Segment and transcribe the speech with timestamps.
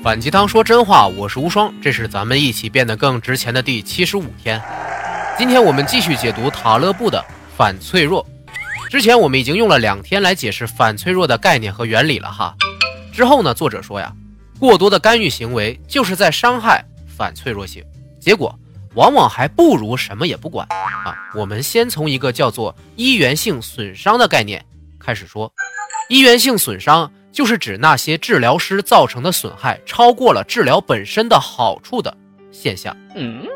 [0.00, 4.62] 反鸡汤说真话，我是无双，这是咱们一起变得更值钱的第七十五天。
[5.36, 7.22] 今天我们继续解读塔勒布的
[7.56, 8.24] 反脆弱。
[8.88, 12.54] 之前我们已经用了两天来解释反脆弱的概念和原理了哈。
[13.12, 14.12] 之后呢，作者说呀，
[14.60, 17.84] 过多的干预行为就是在伤害反脆弱性，
[18.20, 18.56] 结果
[18.94, 21.12] 往往还不如什么也不管啊。
[21.34, 24.64] 我们先从一个叫做一元性损伤的概念
[25.00, 25.52] 开始说，
[26.08, 27.10] 一元性损伤。
[27.38, 32.12] 就是指那些治疗师造成的损害超过了治疗本身的好处的
[32.50, 32.96] 现象。
[33.14, 33.46] 嗯，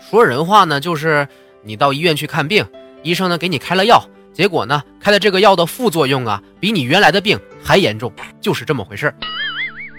[0.00, 1.26] 说人话呢，就是
[1.64, 2.64] 你到医院去看病，
[3.02, 4.00] 医生呢给你开了药，
[4.32, 9.12] 结果呢开的这个药的副作用啊，比你原来的病还严重，就是这么回事。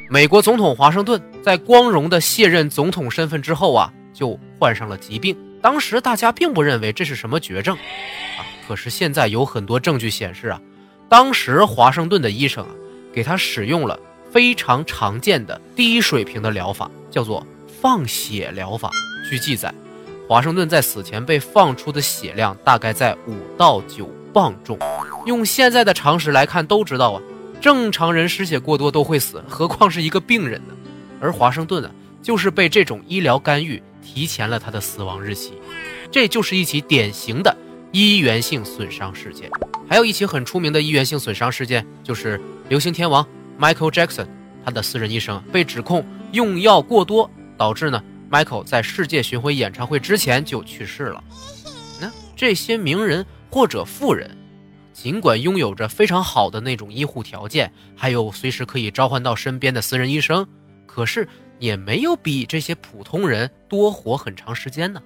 [0.10, 5.38] 美国总统华盛顿在光荣的卸任总统身份之后啊，就患上了疾病。
[5.62, 10.62] 当时大家并不认为这是什么绝症啊，可是现在有很多证据显示啊，
[11.10, 12.70] 当时华盛顿的医生啊。
[13.14, 13.98] 给他使用了
[14.32, 17.46] 非常常见的低水平的疗法，叫做
[17.82, 18.90] 放血疗法。
[19.30, 19.74] 据记载，
[20.28, 24.78] 华盛顿在死前被放出的血量大概在五到九磅重。
[25.26, 27.22] 用现在的常识来看，都知道啊，
[27.62, 30.74] 正常人失血过多都会死，何况是一个病人呢？
[31.22, 35.54] 而华盛顿呢，就是被这种医疗干预提前了他的死亡日期。
[36.12, 37.56] 这就是一起典型的
[37.92, 39.50] 医源性损伤事件。
[39.88, 42.40] 还有一起很出名的医源性损伤事件，就是
[42.70, 43.28] 流行天王
[43.60, 44.28] Michael Jackson，
[44.66, 51.24] 他的私人医生被指控用药过多，导致呢 Michael 在世界巡回演唱会之前就去世了。
[52.02, 54.36] 那这些名人或者富人，
[54.94, 60.48] 尽管拥有着非常好的那种医护条件，还有随时可以召唤到身边的私人医生，
[60.88, 61.28] 可是
[61.60, 65.02] 也没有比这些普通人多活很长时间呢。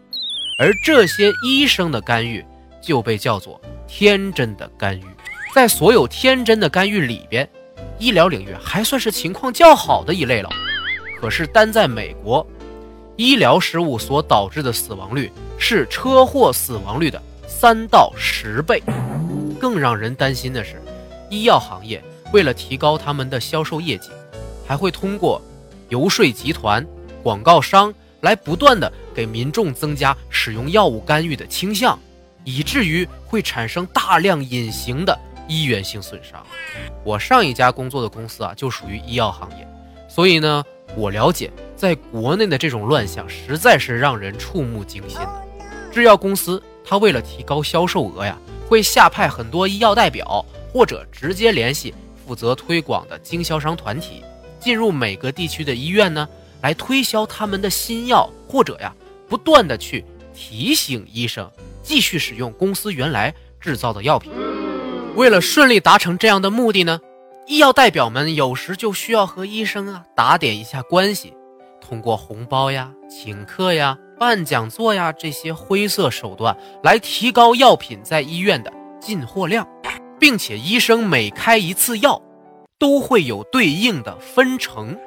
[0.59, 2.44] 而这些医生的干预
[2.81, 3.59] 就被叫做。
[3.88, 5.06] 天真的干预，
[5.56, 7.50] 在所有天真的干预里边，
[7.97, 10.50] 医疗领域还算是情况较好的一类了。
[11.22, 12.45] 可是单在美国，
[13.16, 18.84] 医疗失误所导致的死亡率是车祸死亡率的三到十倍。
[19.57, 20.81] 更让人担心的是，
[21.29, 22.03] 医药行业
[22.34, 24.09] 为了提高他们的销售业绩，
[24.68, 25.41] 还会通过
[25.88, 26.85] 游说集团、
[27.23, 31.97] 广告商来不断的给民众增加使用药物干预的倾向。
[32.47, 35.19] 以至于会产生大量隐形的
[35.50, 36.41] 医源性损伤。
[37.03, 39.68] 我上一家工作的公司啊，就属于医药行业，
[40.08, 40.63] 所以呢，
[40.96, 45.44] 我了解在国内的这种乱象实在是让人触目惊心的。
[45.91, 48.38] 制药公司它为了提高销售额呀，
[48.69, 51.94] 会下派很多医药代表，或者直接联系
[52.25, 54.24] 负责推广的经销商团体，
[54.58, 56.25] 进入每个地区的医院呢，
[56.62, 58.96] 来推销他们的新药，或者呀，
[59.28, 61.52] 不断的去提醒医生。
[61.88, 64.30] 继续使用公司原来制造的药品。
[65.16, 67.00] 为了顺利达成这样的目的呢，
[67.48, 71.34] 医药代表们有时就需要和医生啊打点一下关系，
[71.80, 79.66] 通过红包呀、请客呀、办讲座呀这些灰色手段来提高药品在医院的进货量，
[80.20, 82.22] 并且医生每开一次药
[82.78, 84.97] 都会有对应的分成。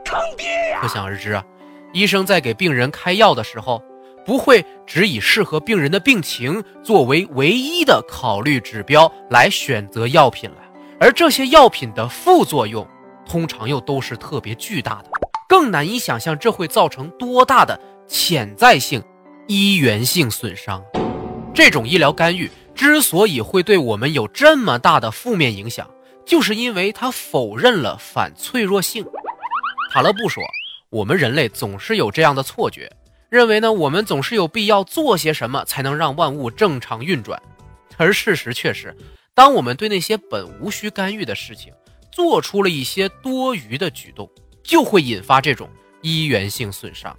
[0.80, 1.44] 可想而知啊，
[1.92, 3.82] 医生在给病人开药的时候。
[4.24, 10.56] 不会只以适合病人的病情作为唯一的考虑指标来选择药品了，
[10.98, 12.86] 而这些药品的副作用
[13.26, 15.10] 通常又都是特别巨大的，
[15.48, 19.02] 更难以想象这会造成多大的潜在性
[19.46, 20.82] 医源性损伤。
[21.52, 25.88] 这种医疗干预之所以会对我们有这么大的负面影响，
[26.24, 29.04] 就是因为它否认了反脆弱性。
[29.92, 30.42] 塔勒布说，
[30.90, 32.90] 我们人类总是有这样的错觉。
[33.30, 37.40] 认为呢，我们总是有必要做些什么才能让万物正常运转，
[37.96, 38.94] 而事实却是，
[39.34, 41.72] 当我们对那些本无需干预的事情
[42.10, 44.28] 做出了一些多余的举动，
[44.64, 45.70] 就会引发这种
[46.02, 47.16] 一元性损伤。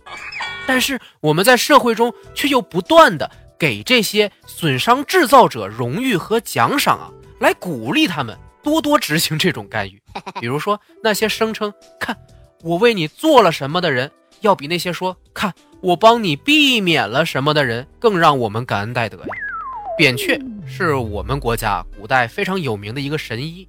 [0.68, 10.02] 但是我们在社会中却又不断的给这些损伤制造者荣誉和奖赏啊，来鼓励他们多多执行这种干预。
[10.42, 12.18] 比如说那些声称“看
[12.64, 15.54] 我为你做了什么”的人，要比那些说“看”。
[15.82, 19.28] 我帮你避免了什么的人，更让我们感恩戴德呀。
[19.98, 23.68] 扁鹊是我们国家古代非常有名的一个神医。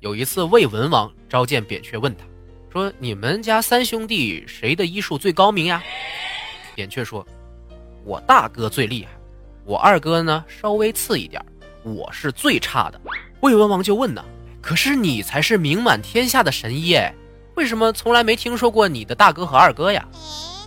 [0.00, 2.24] 有一次，魏文王召见扁鹊，问他
[2.72, 5.82] 说：“你们家三兄弟谁的医术最高明呀？”
[6.76, 7.26] 扁鹊说
[8.06, 9.10] ：“我大哥最厉害，
[9.64, 11.44] 我二哥呢稍微次一点，
[11.82, 13.00] 我是最差的。”
[13.42, 14.24] 魏文王就问呢
[14.62, 17.12] ：“可是你才是名满天下的神医哎，
[17.58, 20.06] 为什么从来没听说过你的大哥和二哥呀？”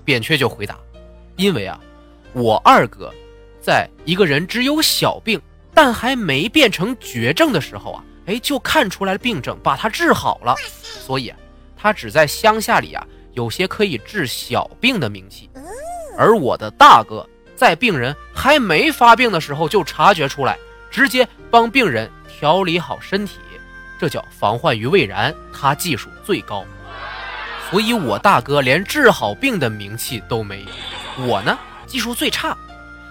[0.04, 0.78] 扁鹊就回答
[1.38, 1.80] ：“因为啊，
[2.34, 3.10] 我二哥，
[3.62, 5.42] 在一个人只有小病，
[5.74, 10.54] 但还没变成绝症的时候啊，哎，就看出来了病症，把他治好了。
[10.84, 11.38] 所以啊，
[11.78, 15.50] 他只在乡下里啊有些可以治小病的名气，
[16.18, 20.60] 而我的大哥在病人还没发病的时候就察觉出来，
[20.90, 23.38] 直接帮病人调理好身体，
[23.98, 26.66] 这叫防患于未然，他技术最高。
[27.72, 30.66] 所以，我大哥连治好病的名气都没
[31.18, 31.58] 有，我呢
[31.88, 32.56] 技术最差，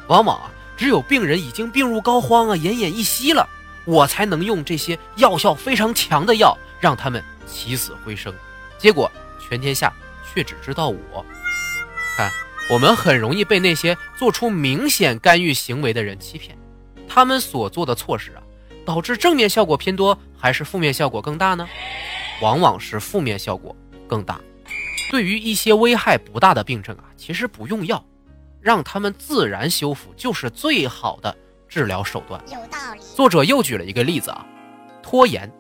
[0.07, 3.49] 往往啊只有病人已经病入膏肓啊，奄奄一息了，
[3.87, 8.33] 我才能用这些药效非常强的药让他们起死回生。
[8.79, 9.11] 结果
[9.41, 9.91] 全天下
[10.33, 11.25] 却只知道我。
[12.17, 12.31] 看，
[12.71, 16.55] 我们很容易被那些做出明显干预行为的人欺骗，
[17.09, 18.43] 他们所做的措施啊，
[18.85, 21.67] 导致正面效果偏多还是负面效果更大呢？
[22.43, 23.75] 往往是负面效果
[24.07, 24.39] 更大。
[25.11, 28.01] 对于一些危害不大的病症啊，其实不用药，
[28.61, 31.37] 让他们自然修复就是最好的
[31.69, 32.41] 治疗手段。
[32.47, 33.01] 有道理。
[33.17, 34.47] 作者又举了一个例子啊，
[35.03, 35.51] 拖延。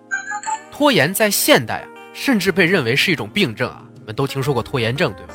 [0.70, 3.84] 拖延在现代啊，甚至被认为是一种病症啊。
[3.96, 5.34] 你们都听说过拖延症对吧？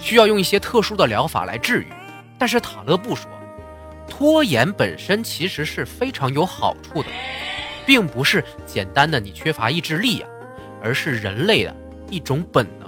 [0.00, 1.86] 需要用一些特殊的疗法来治愈。
[2.36, 3.30] 但是塔勒布说，
[4.08, 7.08] 拖延本身其实是非常有好处的，
[7.86, 10.28] 并不是简单的你缺乏意志力啊，
[10.82, 11.72] 而是人类的
[12.10, 12.81] 一种本能。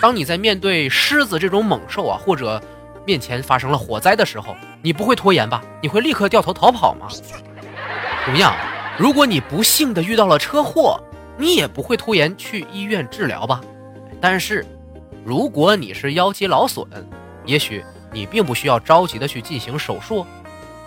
[0.00, 2.62] 当你在面对狮子这种猛兽啊，或者
[3.04, 5.62] 面前发生了火灾的时候，你不会拖延吧？
[5.80, 7.08] 你会立刻掉头逃跑吗？
[8.24, 8.54] 同样，
[8.98, 11.00] 如果你不幸的遇到了车祸，
[11.36, 13.60] 你也不会拖延去医院治疗吧？
[14.20, 14.64] 但是，
[15.24, 16.86] 如果你是腰肌劳损，
[17.44, 20.26] 也许你并不需要着急的去进行手术，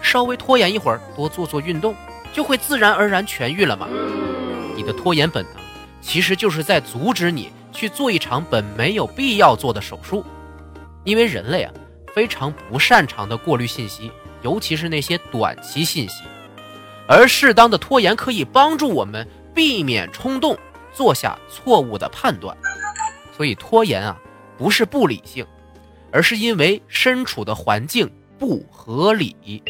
[0.02, 1.96] 稍微拖延一会儿，多做做运动，
[2.34, 3.88] 就会自然而然痊愈了嘛。
[4.76, 5.54] 你的拖延本能，
[6.02, 7.52] 其实就是在阻止你。
[7.72, 10.26] 去做一场本没有必要做的手术，
[11.04, 11.72] 因为人类啊
[12.14, 14.12] 非常不擅长的过滤信息，
[14.42, 16.24] 尤其是那些短期信息，
[17.08, 20.58] 而适当的拖延可以帮助我们避免冲动，
[20.92, 22.58] 做下错误的判断。
[23.38, 24.18] 所以拖延啊
[24.58, 25.46] 不是不理性，
[26.12, 29.64] 而是因为身处的环境不合理。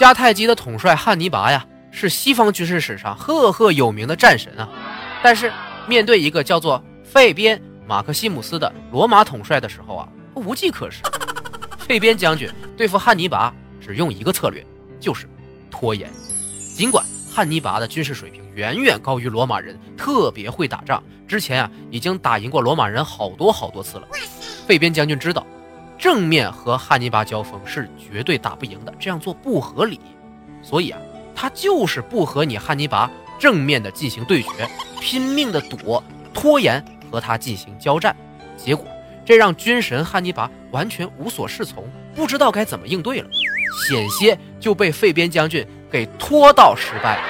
[0.00, 4.68] 迦太基的统帅汉尼拔呀是西方军事史上赫赫有名的战神啊，
[5.22, 5.52] 但是
[5.86, 11.02] 面对一个叫做费边马克西姆斯的罗马统帅的时候啊，无计可施。
[11.78, 14.64] 费边将军对付汉尼拔只用一个策略，
[15.00, 15.28] 就是
[15.70, 16.08] 拖延。
[16.76, 24.06] 尽管汉尼拔的军事水平远远高于罗马人，特别会打仗，之前啊已经打赢过罗马人好多好多次了。
[24.66, 25.44] 费边将军知道，
[25.98, 30.00] 正面和汉尼拔交锋是绝对打不赢的，这样做不合理。
[30.62, 31.00] 所以啊，
[31.34, 34.68] 他就是不和你汉尼拔正面的进行对决，
[35.00, 36.84] 拼命的躲拖延。
[37.10, 38.14] 和他进行交战，
[38.56, 38.86] 结果
[39.24, 41.84] 这让军神汉尼拔完全无所适从，
[42.14, 43.28] 不知道该怎么应对了，
[43.84, 47.22] 险些就被费边将军给拖到失败了。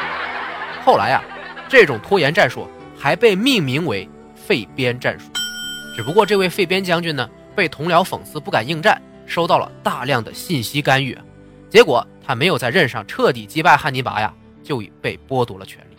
[0.85, 1.25] 后来啊，
[1.67, 5.31] 这种拖延战术还被命名为费边战术。
[5.97, 7.27] 只不过这位费边将军呢，
[7.57, 11.17] 被同僚讽刺不敢应战，收到了大量的信息干预，
[11.71, 14.31] 结果他没有在任上彻底击败汉尼拔呀，
[14.63, 15.90] 就已被剥夺了权力。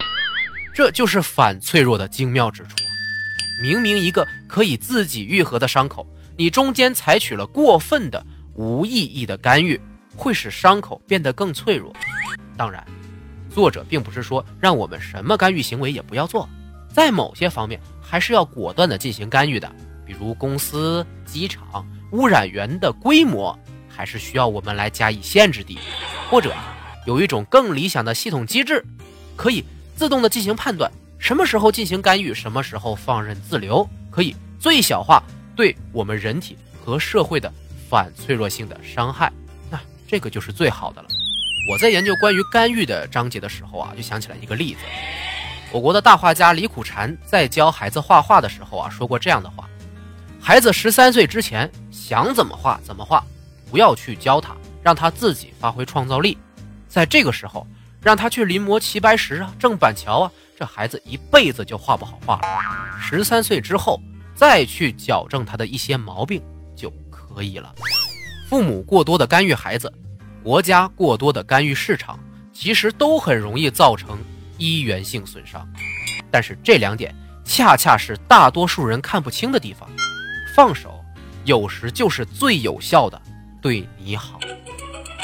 [0.73, 2.75] 这就是反脆弱的精妙之处。
[3.61, 6.07] 明明一个可以自己愈合的伤口，
[6.37, 8.25] 你中间采取了过分的、
[8.55, 9.79] 无意义的干预，
[10.15, 11.93] 会使伤口变得更脆弱。
[12.57, 12.83] 当然，
[13.49, 16.49] 作者并不是说让我们什么干预行为也不要做，
[16.91, 19.71] 在某些方面还是要果断的进行干预的。
[20.05, 25.77] 比如公司、机场、污染源的规模，还是需要我们来加以限制的。
[26.29, 26.53] 或者，
[27.05, 28.83] 有一种更理想的系统机制，
[29.37, 29.63] 可以
[30.01, 30.91] 自动的进行判断。
[31.19, 35.21] 什么时候进行干预，什么时候放任自流，可以最小化
[35.55, 37.53] 对我们人体和社会的
[37.87, 39.31] 反脆弱性的伤害，
[39.69, 41.07] 那这个就是最好的了。
[41.69, 44.79] 我在研究关于干预的章节的时候啊，就想起来一个例子。
[45.71, 49.69] 我国的大画家李苦禅在教孩子画画的时候啊，说过这样的话：
[50.41, 53.23] 孩子十三岁之前想怎么画怎么画，
[53.69, 56.35] 不要去教他，让他自己发挥创造力。
[56.87, 57.67] 在这个时候，
[58.01, 60.31] 让他去临摹齐白石啊、郑板桥啊。
[60.57, 62.41] 这孩子一辈子就画不好画了。
[63.01, 63.99] 十三岁之后
[64.35, 66.39] 再去矫正他的一些毛病
[66.75, 67.73] 就可以了。
[68.47, 69.91] 父母过多的干预孩子，
[70.43, 72.19] 国家过多的干预市场，
[72.53, 74.19] 其实都很容易造成
[74.57, 75.67] 一元性损伤。
[76.29, 79.89] 但是这两点恰恰是大多数人看不清的地方。
[80.55, 81.03] 放手
[81.43, 83.19] 有时就是最有效的
[83.61, 84.39] 对你好。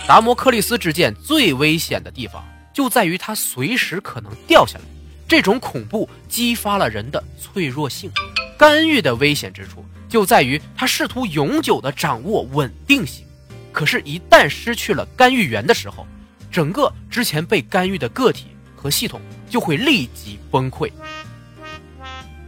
[0.07, 2.43] 达摩克利斯之剑最危险的地方
[2.77, 4.85] 就在于它随时可能掉下来。
[5.27, 8.11] 这种恐怖激发了人的脆弱性，
[8.55, 13.25] 干预的危险之处就在于它试图永久的掌握稳定性，
[13.71, 16.05] 可是，一旦失去了干预源的时候，
[16.51, 19.19] 整个之前被干预的个体和系统
[19.49, 20.91] 就会立即崩溃。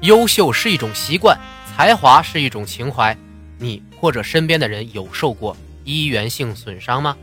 [0.02, 1.36] 优秀是一种习惯，
[1.76, 3.18] 才华是一种情怀，
[3.58, 7.18] 你或者身边的人有受过一元性损伤吗？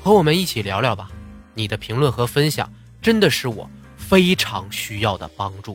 [0.00, 1.10] 和我们一起聊聊吧。
[1.56, 2.70] 你的评论和分享
[3.00, 5.74] 真的是我非常需要的帮助。